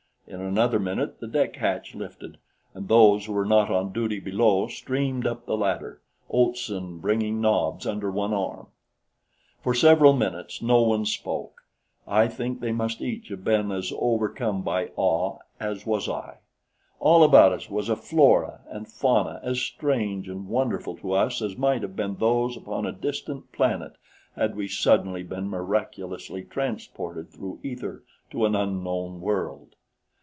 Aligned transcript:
In 0.27 0.39
another 0.39 0.79
minute 0.79 1.19
the 1.19 1.27
deck 1.27 1.57
hatch 1.57 1.93
lifted, 1.93 2.37
and 2.73 2.87
those 2.87 3.25
who 3.25 3.33
were 3.33 3.43
not 3.45 3.69
on 3.69 3.91
duty 3.91 4.21
below 4.21 4.69
streamed 4.69 5.27
up 5.27 5.45
the 5.45 5.57
ladder, 5.57 6.01
Olson 6.29 6.99
bringing 6.99 7.41
Nobs 7.41 7.85
under 7.85 8.09
one 8.09 8.33
arm. 8.33 8.67
For 9.61 9.73
several 9.73 10.13
minutes 10.13 10.61
no 10.61 10.83
one 10.83 11.05
spoke; 11.05 11.63
I 12.07 12.29
think 12.29 12.61
they 12.61 12.71
must 12.71 13.01
each 13.01 13.27
have 13.27 13.43
been 13.43 13.73
as 13.73 13.91
overcome 13.97 14.61
by 14.61 14.91
awe 14.95 15.39
as 15.59 15.85
was 15.85 16.07
I. 16.07 16.37
All 17.01 17.25
about 17.25 17.51
us 17.51 17.69
was 17.69 17.89
a 17.89 17.97
flora 17.97 18.61
and 18.69 18.87
fauna 18.87 19.41
as 19.43 19.59
strange 19.59 20.29
and 20.29 20.47
wonderful 20.47 20.95
to 20.99 21.11
us 21.11 21.41
as 21.41 21.57
might 21.57 21.81
have 21.81 21.97
been 21.97 22.15
those 22.15 22.55
upon 22.55 22.85
a 22.85 22.93
distant 22.93 23.51
planet 23.51 23.97
had 24.37 24.55
we 24.55 24.69
suddenly 24.69 25.23
been 25.23 25.49
miraculously 25.49 26.45
transported 26.45 27.31
through 27.31 27.59
ether 27.63 28.05
to 28.29 28.45
an 28.45 28.55
unknown 28.55 29.19
world. 29.19 29.75